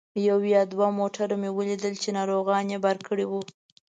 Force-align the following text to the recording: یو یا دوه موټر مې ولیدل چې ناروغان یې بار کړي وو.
یو 0.27 0.39
یا 0.53 0.61
دوه 0.73 0.87
موټر 0.99 1.29
مې 1.41 1.49
ولیدل 1.53 1.93
چې 2.01 2.09
ناروغان 2.17 2.65
یې 2.73 2.79
بار 2.85 2.97
کړي 3.07 3.25
وو. 3.27 3.41